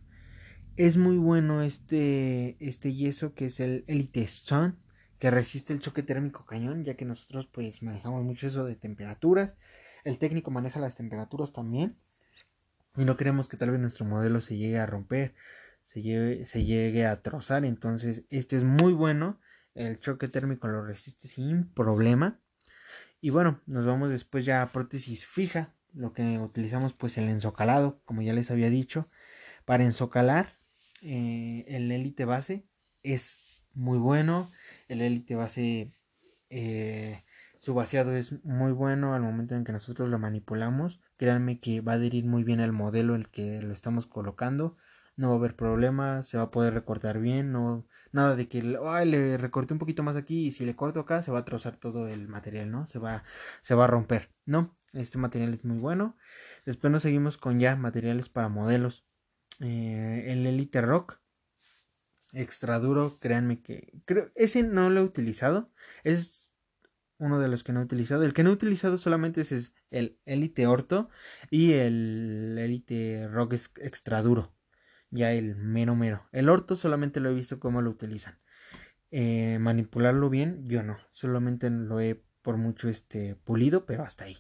[0.76, 4.76] es muy bueno este, este yeso que es el Elite Stone,
[5.18, 9.58] que resiste el choque térmico cañón, ya que nosotros pues manejamos mucho eso de temperaturas.
[10.04, 11.98] El técnico maneja las temperaturas también
[12.96, 15.36] y no queremos que tal vez nuestro modelo se llegue a romper,
[15.84, 17.66] se llegue, se llegue a trozar.
[17.66, 19.40] Entonces, este es muy bueno.
[19.76, 22.40] El choque térmico lo resiste sin problema.
[23.22, 25.74] Y bueno, nos vamos después ya a prótesis fija.
[25.94, 29.10] Lo que utilizamos pues el enzocalado, como ya les había dicho.
[29.66, 30.60] Para enzocalar
[31.02, 32.68] eh, el élite base
[33.04, 33.40] es
[33.74, 34.52] muy bueno.
[34.88, 35.92] El élite base
[36.50, 37.24] eh,
[37.60, 41.02] su vaciado es muy bueno al momento en que nosotros lo manipulamos.
[41.20, 44.78] Créanme que va a adherir muy bien al modelo el que lo estamos colocando.
[45.18, 48.78] No va a haber problema, se va a poder recortar bien, no nada de que
[48.86, 51.46] ay, le recorté un poquito más aquí y si le corto acá se va a
[51.46, 52.88] trozar todo el material, ¿no?
[52.88, 53.24] Se va
[53.62, 54.32] se va a romper.
[54.46, 56.16] No, este material es muy bueno.
[56.66, 59.06] Después nos seguimos con ya materiales para modelos.
[59.60, 61.20] Eh, el Elite Rock
[62.34, 65.70] extra duro, créanme que creo ese no lo he utilizado.
[66.04, 66.49] Es
[67.20, 68.24] uno de los que no he utilizado.
[68.24, 71.10] El que no he utilizado solamente es el Elite Orto
[71.52, 74.56] y el Elite Rock Extra Duro.
[75.12, 76.28] Ya el mero mero.
[76.32, 78.40] El Orto solamente lo he visto cómo lo utilizan.
[79.12, 80.98] Eh, manipularlo bien, yo no.
[81.12, 84.38] Solamente lo he por mucho este pulido, pero hasta ahí.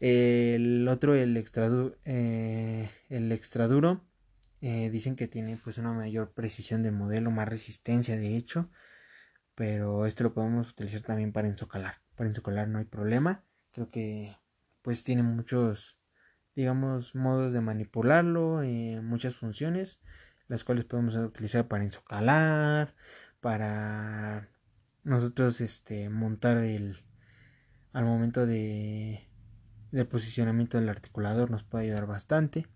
[0.00, 1.70] el otro, el extra,
[2.04, 4.04] eh, el extra duro,
[4.60, 8.70] eh, dicen que tiene pues una mayor precisión de modelo, más resistencia de hecho
[9.54, 12.02] pero este lo podemos utilizar también para ensocalar.
[12.16, 13.44] Para ensocalar no hay problema.
[13.72, 14.36] Creo que
[14.82, 15.98] pues tiene muchos,
[16.54, 20.00] digamos, modos de manipularlo, eh, muchas funciones,
[20.48, 22.94] las cuales podemos utilizar para ensocalar,
[23.40, 24.50] para
[25.02, 27.04] nosotros este montar el
[27.92, 29.28] al momento de
[29.92, 32.66] del posicionamiento del articulador nos puede ayudar bastante.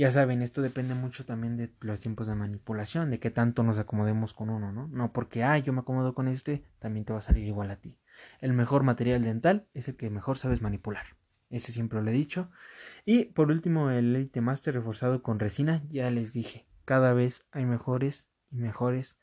[0.00, 3.76] Ya saben, esto depende mucho también de los tiempos de manipulación, de qué tanto nos
[3.76, 4.88] acomodemos con uno, ¿no?
[4.88, 7.76] No porque, ah, yo me acomodo con este, también te va a salir igual a
[7.76, 7.98] ti.
[8.38, 11.04] El mejor material dental es el que mejor sabes manipular.
[11.50, 12.50] Ese siempre lo he dicho.
[13.04, 17.66] Y por último, el Elite Master reforzado con resina, ya les dije, cada vez hay
[17.66, 19.18] mejores y mejores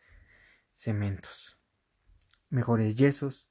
[0.76, 1.58] cementos,
[2.52, 3.50] mejores yesos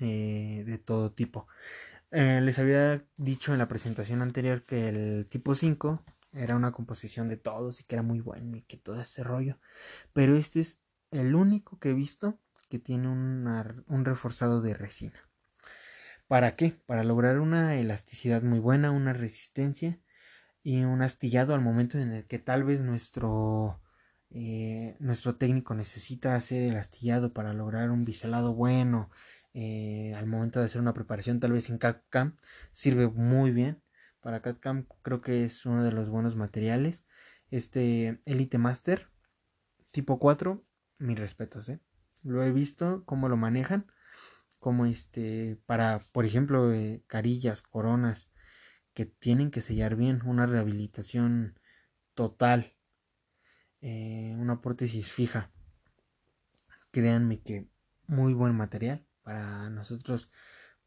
[0.00, 1.46] eh, de todo tipo.
[2.10, 7.28] Eh, les había dicho en la presentación anterior que el tipo 5 era una composición
[7.28, 9.58] de todos y que era muy bueno y que todo ese rollo.
[10.12, 15.28] Pero este es el único que he visto que tiene un reforzado de resina.
[16.26, 16.80] ¿Para qué?
[16.86, 20.00] Para lograr una elasticidad muy buena, una resistencia
[20.62, 23.82] y un astillado al momento en el que tal vez nuestro,
[24.30, 29.10] eh, nuestro técnico necesita hacer el astillado para lograr un biselado bueno.
[29.52, 32.38] Eh, al momento de hacer una preparación tal vez en CAD-CAM
[32.70, 33.81] sirve muy bien
[34.22, 37.04] para CAD-CAM creo que es uno de los buenos materiales.
[37.50, 39.12] Este Elite Master
[39.92, 40.64] tipo 4,
[40.98, 41.80] mis respetos, ¿eh?
[42.24, 43.86] Lo he visto, cómo lo manejan,
[44.58, 48.30] como este, para, por ejemplo, eh, carillas, coronas,
[48.94, 51.58] que tienen que sellar bien, una rehabilitación
[52.14, 52.74] total,
[53.80, 55.52] eh, una prótesis fija.
[56.90, 57.68] Créanme que
[58.06, 60.30] muy buen material para nosotros,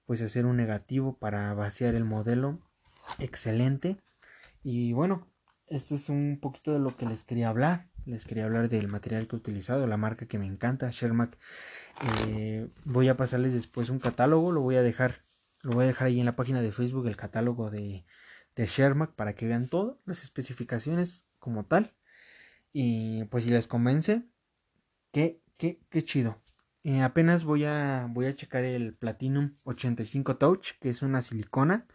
[0.06, 2.65] pues hacer un negativo para vaciar el modelo
[3.20, 3.98] excelente.
[4.64, 5.28] Y bueno,
[5.68, 7.90] este es un poquito de lo que les quería hablar.
[8.06, 11.38] Les quería hablar del material que he utilizado, la marca que me encanta, Shermac.
[12.28, 15.26] Eh, voy a pasarles después un catálogo, lo voy a dejar,
[15.62, 18.06] lo voy a dejar ahí en la página de Facebook el catálogo de,
[18.56, 21.94] de Shermac para que vean todas las especificaciones como tal.
[22.74, 24.24] Y pues si les convence,
[25.12, 26.42] que, qué, qué chido.
[26.84, 31.88] Eh, apenas voy a, voy a checar el Platinum 85 Touch, que es una silicona.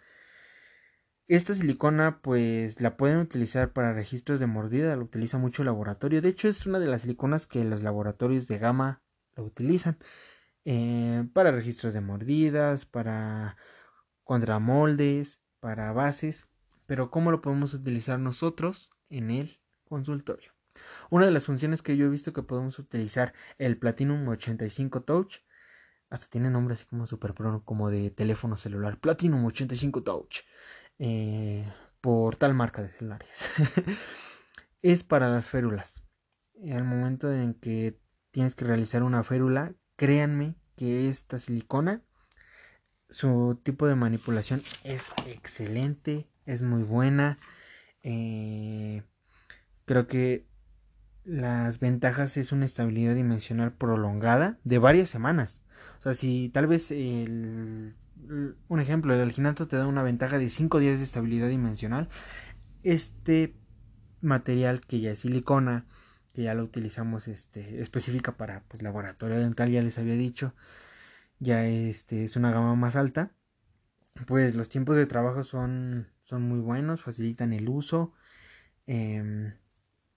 [1.30, 6.20] Esta silicona pues la pueden utilizar para registros de mordida, la utiliza mucho el laboratorio.
[6.20, 9.00] De hecho es una de las siliconas que los laboratorios de gama
[9.36, 9.96] lo utilizan.
[10.64, 13.56] Eh, para registros de mordidas, para
[14.24, 16.48] contramoldes, para bases.
[16.86, 20.50] Pero ¿cómo lo podemos utilizar nosotros en el consultorio?
[21.10, 25.36] Una de las funciones que yo he visto que podemos utilizar el Platinum 85 Touch,
[26.08, 30.40] hasta tiene nombre así como super pro, como de teléfono celular, Platinum 85 Touch,
[31.00, 31.66] eh,
[32.00, 33.50] por tal marca de celulares,
[34.82, 36.04] es para las férulas.
[36.70, 37.98] Al momento en que
[38.30, 42.02] tienes que realizar una férula, créanme que esta silicona,
[43.08, 47.38] su tipo de manipulación es excelente, es muy buena.
[48.02, 49.02] Eh,
[49.86, 50.46] creo que
[51.24, 55.62] las ventajas es una estabilidad dimensional prolongada de varias semanas.
[55.98, 57.94] O sea, si tal vez el,
[58.68, 62.08] un ejemplo, el alginato te da una ventaja de 5 días de estabilidad dimensional,
[62.82, 63.54] este
[64.20, 65.86] material que ya es silicona,
[66.32, 70.54] que ya lo utilizamos este, específica para pues, laboratorio dental, ya les había dicho,
[71.38, 73.32] ya este, es una gama más alta,
[74.26, 78.12] pues los tiempos de trabajo son, son muy buenos, facilitan el uso.
[78.86, 79.54] Eh,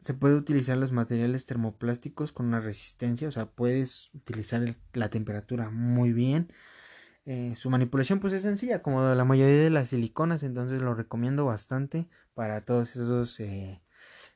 [0.03, 4.61] se puede utilizar los materiales termoplásticos con una resistencia, o sea, puedes utilizar
[4.93, 6.51] la temperatura muy bien.
[7.25, 11.45] Eh, su manipulación pues es sencilla, como la mayoría de las siliconas, entonces lo recomiendo
[11.45, 13.81] bastante para todos esos eh,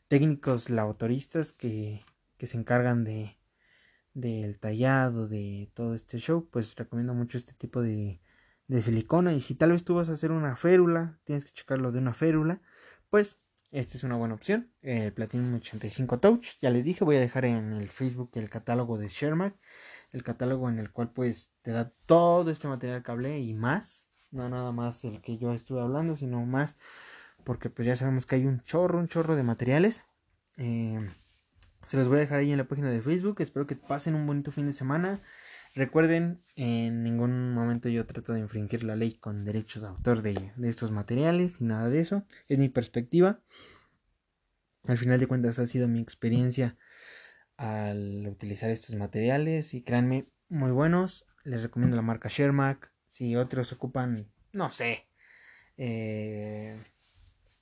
[0.07, 2.05] técnicos laboratoristas que,
[2.37, 3.37] que se encargan de
[4.13, 8.19] del tallado, de todo este show, pues recomiendo mucho este tipo de,
[8.67, 11.91] de silicona y si tal vez tú vas a hacer una férula, tienes que checarlo
[11.91, 12.61] de una férula,
[13.11, 13.39] pues
[13.71, 14.71] esta es una buena opción.
[14.81, 16.47] El Platinum 85 Touch.
[16.61, 19.55] Ya les dije, voy a dejar en el Facebook el catálogo de Shermac.
[20.17, 24.07] El catálogo en el cual pues te da todo este material que hablé y más.
[24.31, 26.75] No nada más el que yo estuve hablando, sino más.
[27.43, 30.05] Porque pues ya sabemos que hay un chorro, un chorro de materiales.
[30.57, 31.07] Eh,
[31.83, 33.41] se los voy a dejar ahí en la página de Facebook.
[33.41, 35.21] Espero que pasen un bonito fin de semana.
[35.75, 40.51] Recuerden, en ningún momento yo trato de infringir la ley con derechos de autor de,
[40.63, 42.25] estos materiales, ni nada de eso.
[42.47, 43.39] Es mi perspectiva.
[44.85, 46.75] Al final de cuentas ha sido mi experiencia
[47.57, 51.25] al utilizar estos materiales y créanme, muy buenos.
[51.43, 52.91] Les recomiendo la marca Shermac.
[53.07, 55.07] Si otros ocupan, no sé,
[55.77, 56.81] eh,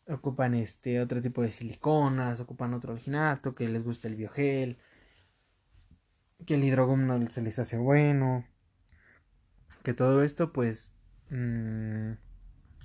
[0.07, 4.77] ocupan este otro tipo de siliconas, ocupan otro alginato, que les gusta el biogel
[6.45, 8.45] que el hidrogum no se les hace bueno,
[9.83, 10.91] que todo esto pues
[11.29, 12.13] mmm,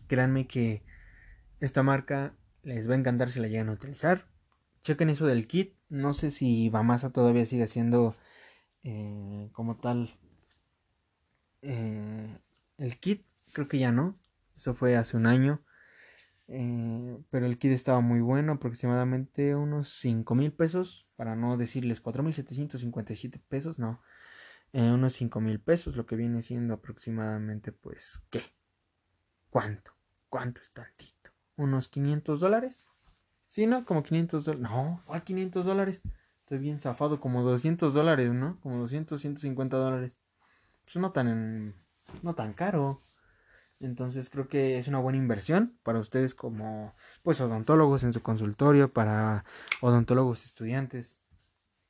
[0.07, 0.83] créanme que
[1.61, 4.30] esta marca les va a encantar si la llegan a utilizar.
[4.83, 8.17] Chequen eso del kit, no sé si Bamasa todavía sigue siendo
[8.83, 10.11] eh, como tal
[11.63, 12.39] eh,
[12.79, 14.19] el kit, creo que ya no,
[14.57, 15.63] eso fue hace un año.
[16.49, 22.03] Eh, pero el kit estaba muy bueno, aproximadamente unos 5 mil pesos, para no decirles
[22.03, 24.03] 4.757 pesos, no,
[24.73, 28.43] unos 5 mil pesos, lo que viene siendo aproximadamente, pues, ¿qué?
[29.51, 29.93] ¿Cuánto?
[30.29, 31.31] ¿Cuánto es tantito?
[31.57, 32.87] ¿Unos 500 dólares?
[33.51, 33.85] Sí, ¿no?
[33.85, 34.71] Como 500 dólares.
[34.71, 36.03] No, ¿cuál 500 dólares?
[36.39, 38.61] Estoy bien zafado, como 200 dólares, ¿no?
[38.61, 40.17] Como 200, 150 dólares.
[40.85, 41.75] Pues no tan,
[42.23, 43.03] no tan caro.
[43.81, 46.95] Entonces creo que es una buena inversión para ustedes como
[47.25, 49.45] pues odontólogos en su consultorio, para
[49.81, 51.21] odontólogos estudiantes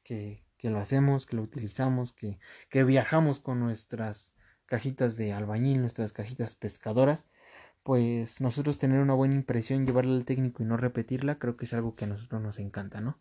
[0.02, 2.38] que, que lo hacemos, que lo utilizamos, que,
[2.70, 4.32] que viajamos con nuestras
[4.64, 7.26] cajitas de albañil, nuestras cajitas pescadoras,
[7.82, 11.72] pues nosotros tener una buena impresión, llevarla al técnico y no repetirla, creo que es
[11.72, 13.18] algo que a nosotros nos encanta, ¿no?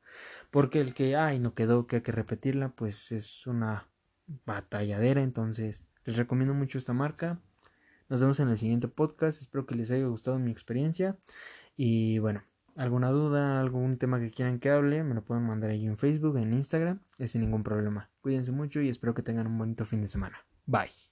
[0.51, 3.88] Porque el que, ay, no quedó, que hay que repetirla, pues es una
[4.45, 7.39] batalladera, entonces les recomiendo mucho esta marca,
[8.10, 9.39] nos vemos en el siguiente podcast.
[9.41, 11.16] Espero que les haya gustado mi experiencia.
[11.78, 12.43] Y bueno,
[12.76, 16.38] alguna duda, algún tema que quieran que hable, me lo pueden mandar ahí en Facebook,
[16.38, 18.10] en Instagram, es sin ningún problema.
[18.22, 20.38] Cuídense mucho y espero que tengan un bonito fin de semana.
[20.66, 21.09] Bye.